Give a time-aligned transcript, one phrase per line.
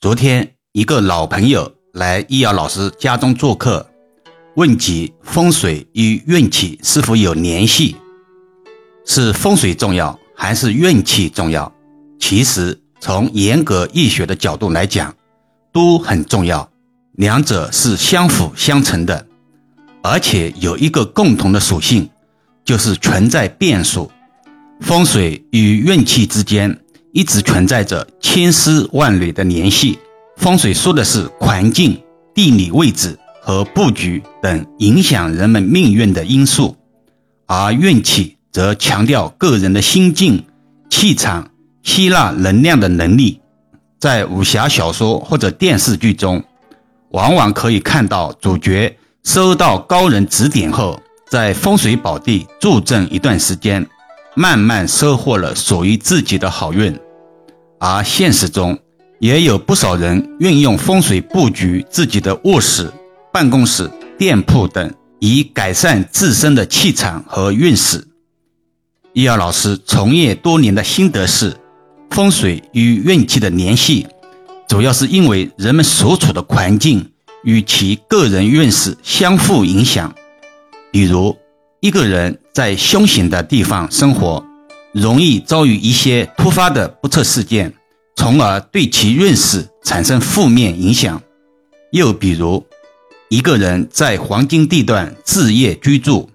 [0.00, 3.86] 昨天，一个老朋友来易遥老师家中做客，
[4.56, 7.94] 问及风水与运气是否有联系，
[9.04, 11.70] 是风水重要还是运气重要？
[12.18, 15.14] 其实，从严格易学的角度来讲，
[15.70, 16.66] 都很重要，
[17.12, 19.26] 两者是相辅相成的，
[20.02, 22.08] 而且有一个共同的属性，
[22.64, 24.10] 就是存在变数。
[24.80, 26.80] 风水与运气之间。
[27.12, 29.98] 一直存在着千丝万缕的联系。
[30.36, 32.00] 风水说的是环境、
[32.32, 36.76] 地理位置和布局等影响人们命运的因素，
[37.46, 40.44] 而运气则强调个人的心境、
[40.88, 41.50] 气场、
[41.82, 43.40] 吸纳能量的能力。
[43.98, 46.44] 在武侠小说或者电视剧中，
[47.10, 53.84] 往往可以看到主角收到高人指点后，在风水宝地助阵一段时间。
[54.36, 56.96] 慢慢收获了属于自己的好运，
[57.80, 58.78] 而现实中
[59.20, 62.92] 也有不少人运用风水布局自己的卧室、
[63.32, 68.06] 办公室、店铺等，以改善自身的气场和运势。
[69.14, 71.56] 易遥老师从业多年的心得是，
[72.10, 74.06] 风水与运气的联系，
[74.68, 77.10] 主要是因为人们所处的环境
[77.44, 80.14] 与其个人运势相互影响，
[80.92, 81.36] 比如。
[81.82, 84.44] 一个人在凶险的地方生活，
[84.92, 87.72] 容易遭遇一些突发的不测事件，
[88.16, 91.20] 从而对其运势产生负面影响。
[91.92, 92.64] 又比如，
[93.28, 96.28] 一个人在黄金地段置业居住，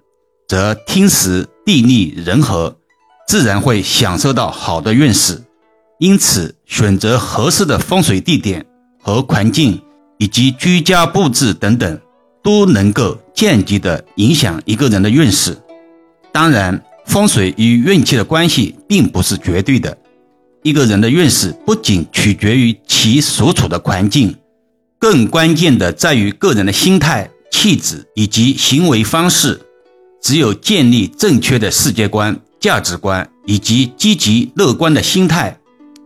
[0.48, 2.76] 则天时地利人和，
[3.28, 5.44] 自然会享受到好的运势。
[6.00, 8.66] 因此，选择合适的风水地点
[9.02, 9.81] 和环境，
[10.17, 12.00] 以及居家布置等等。
[12.45, 15.58] 都能够间接的影响一个人的运势。
[16.31, 19.98] 当然，风水与运气的关系并不是绝对的。
[20.64, 24.36] 一个人的运势不仅取决于其所处的环境，
[24.98, 29.61] 更关键的在于个人的心态、气质以及行为方式。
[30.22, 35.55] 只有建立正确的世界观、价值观以及积极乐观的心态，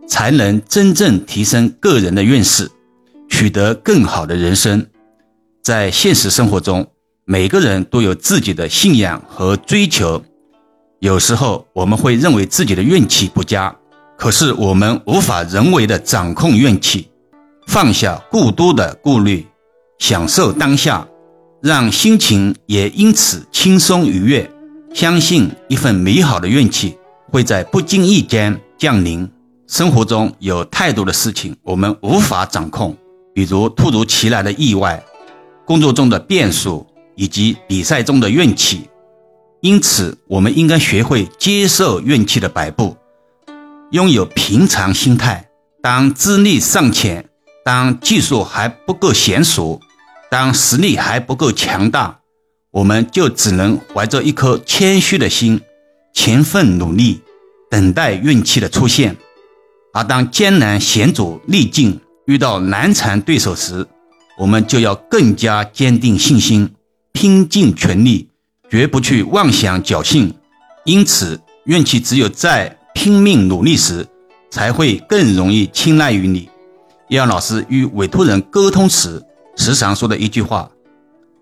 [0.06, 2.70] 才能真正提升个人的运势，
[3.30, 4.86] 取得更好的人生。
[5.62, 6.86] 在现实生活中，
[7.24, 10.22] 每个人都有自己的信仰和追求。
[11.00, 13.74] 有时候我们会认为自己的运气不佳，
[14.18, 17.08] 可是我们无法人为的掌控运气。
[17.66, 19.46] 放下过多的顾虑，
[19.98, 21.08] 享受当下，
[21.62, 24.50] 让心情也因此轻松愉悦。
[24.92, 26.98] 相信一份美好的运气
[27.30, 29.26] 会在不经意间降临。
[29.66, 32.94] 生活中有太多的事情我们无法掌控，
[33.32, 35.02] 比如突如其来的意外。
[35.64, 38.82] 工作中的变数以及比赛中的运气，
[39.60, 42.96] 因此我们应该学会接受运气的摆布，
[43.90, 45.48] 拥有平常心态。
[45.82, 47.28] 当资历尚浅，
[47.64, 49.80] 当技术还不够娴熟，
[50.30, 52.20] 当实力还不够强大，
[52.70, 55.60] 我们就只能怀着一颗谦虚的心，
[56.14, 57.20] 勤奋努力，
[57.70, 59.16] 等待运气的出现。
[59.92, 63.86] 而当艰难险阻历尽，遇到难缠对手时，
[64.38, 66.74] 我们就要更加坚定信心，
[67.12, 68.29] 拼尽全力，
[68.70, 70.32] 绝不去妄想侥幸。
[70.84, 74.06] 因此，运气只有在拼命努力时，
[74.50, 76.48] 才会更容易青睐于你。
[77.08, 79.22] 叶老师与委托人沟通时，
[79.56, 80.70] 时常说的一句话：“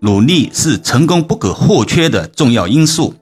[0.01, 3.13] 努力是成功不可或缺的重要因素。”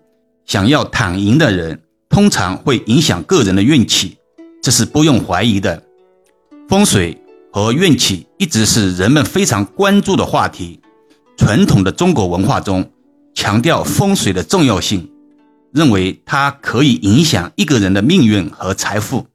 [0.48, 4.18] 想要躺赢的人，通常会影响个人的运气，
[4.64, 5.84] 这是不用怀疑的。
[6.70, 7.22] 风水。
[7.50, 10.80] 和运气一直是人们非常关注的话题。
[11.38, 12.88] 传统的中国文化中，
[13.38, 15.12] 强调风水的重要性，
[15.72, 19.28] 认为它可以影响一个人的命运和财富，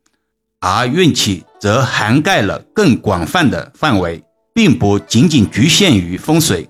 [0.59, 4.21] 而运气则涵盖了更广泛的范围，
[4.53, 6.69] 并不仅仅局限于风水。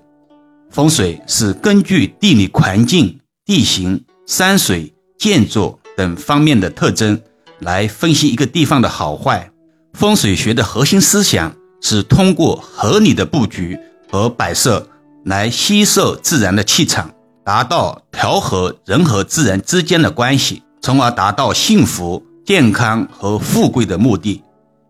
[0.69, 7.19] 风水是根据地理环境、地形、山水、建筑等方面的特征
[7.57, 9.49] 来分析一个地方的好坏。
[9.93, 13.79] 风水学的核心思想是通过合理的布局
[14.11, 14.87] 和摆设
[15.25, 17.11] 来吸收自然的气场，
[17.43, 24.41] 达到调和人和自然之间的关系，从而达到幸福、健康和富贵的目的，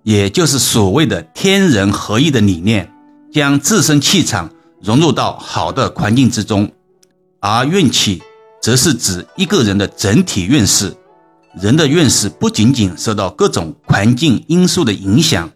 [0.04, 2.92] 也就是所谓的天人合一的理念，
[3.32, 4.50] 将自身气场
[4.82, 6.72] 融入到好的环境之中。
[7.40, 8.22] 而运气，
[8.62, 10.96] 则是指一个人的整体运势。
[11.60, 15.52] 人的运势不仅仅受到各种环境因素的影响，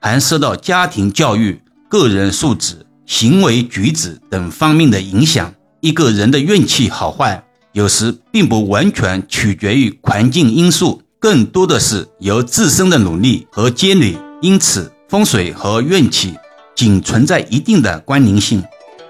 [0.00, 5.54] 还受到家庭教育、个人素质、行为举止等方面的影响。
[5.80, 14.16] 一个人的运气好坏，有时并不完全取决于环境因素，更多的是由自身的努力和积累。
[14.40, 16.34] 因此，风水和运气
[16.74, 18.62] 仅存在一定的关联性，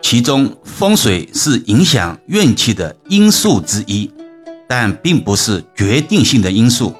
[0.03, 4.11] 其中风水是影响运气的因素之一，
[4.69, 6.95] 但并不是决定性的因素。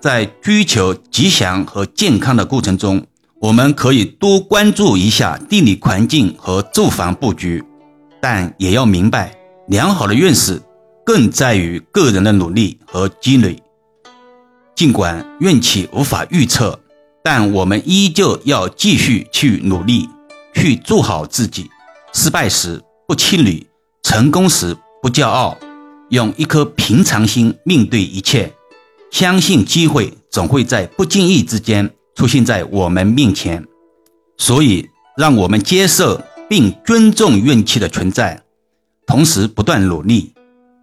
[0.00, 3.06] 在追求吉祥和健康的过程中，
[3.40, 7.62] 我们可以多关注一下地理环境和住房布局，
[8.22, 9.36] 但也要明白，
[9.66, 10.62] 良好的运势
[11.04, 13.60] 更在于个人的努力和积累。
[14.76, 16.78] 尽管运气无法预测，
[17.24, 20.08] 但我们依旧要继续去努力，
[20.54, 21.68] 去做好自己。
[22.12, 23.66] 失败时不气馁，
[24.04, 25.58] 成功时不骄傲，
[26.10, 28.52] 用一颗平常心面对一切。
[29.10, 33.66] 相信机会总会在不经意之间出现在我们面前，
[34.38, 36.22] 所以让我们接受
[36.52, 38.38] 并尊重运气的存在，
[39.06, 40.34] 同时不断努力，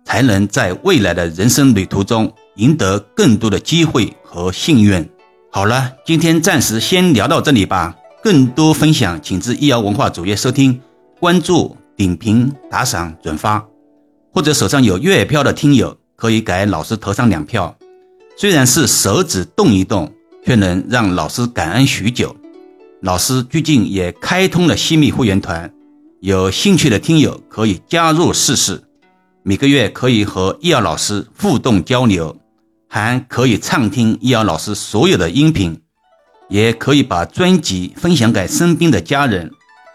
[0.03, 5.07] 才能在未来的人生旅途中赢得更多的机会和幸运。
[5.51, 7.95] 好了，今天暂时先聊到这里吧。
[8.23, 10.81] 更多分享，请至易瑶文化主页收听、
[11.19, 13.63] 关注、点评、打赏、转发，
[14.33, 17.77] 或者手上有月票的听友可以给老师投上两票。
[18.35, 20.11] 虽然是手指动一动，
[20.43, 22.35] 却能让老师感恩许久。
[23.01, 25.71] 老师最近也开通了西密会员团，
[26.19, 28.83] 有兴趣的听友可以加入试试。
[29.41, 32.35] 每个月可以和易遥老师互动交流，
[32.89, 35.79] 还可以畅听易遥老师所有的音频，
[36.49, 39.49] 也可以把专辑分享给身边的家人，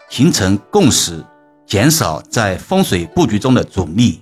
[0.09, 1.23] 形成共识，
[1.67, 4.19] 减少在风水布局中的阻力。